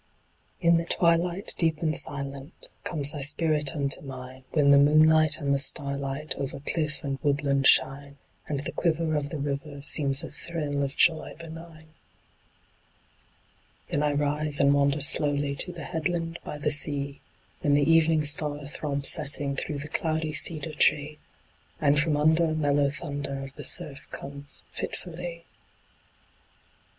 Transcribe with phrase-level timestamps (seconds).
[0.59, 5.53] In the twilight deep and silent Comes thy spirit unto mine, When the moonlight and
[5.53, 8.17] the starlight Over cliff and woodland shine,
[8.47, 11.93] And the quiver of the river Seems a thrill of joy benign.
[13.89, 17.21] Then I rise and wander slowly To the headland by the sea,
[17.59, 21.19] When the evening star throbs setting Through the cloudy cedar tree,
[21.79, 25.45] And from under, mellow thunder Of the surf comes fitfully.